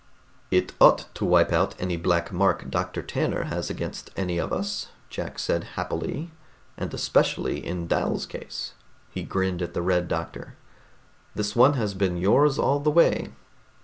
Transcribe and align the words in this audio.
"It 0.49 0.73
ought 0.81 1.09
to 1.13 1.25
wipe 1.25 1.53
out 1.53 1.75
any 1.79 1.95
black 1.95 2.33
mark 2.33 2.67
Dr. 2.71 3.03
Tanner 3.03 3.43
has 3.53 3.69
against 3.69 4.09
any 4.17 4.39
of 4.39 4.51
us," 4.51 4.87
Jack 5.11 5.37
said 5.37 5.63
happily. 5.75 6.31
"And 6.75 6.91
especially 6.91 7.63
in 7.63 7.85
Dal's 7.85 8.25
case." 8.25 8.73
He 9.11 9.21
grinned 9.21 9.61
at 9.61 9.75
the 9.75 9.83
Red 9.83 10.07
Doctor. 10.07 10.55
"This 11.35 11.55
one 11.55 11.73
has 11.73 11.93
been 11.93 12.17
yours, 12.17 12.57
all 12.57 12.79
the 12.79 12.89
way. 12.89 13.29